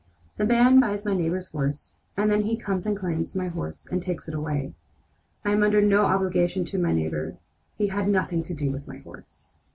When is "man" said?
0.47-0.79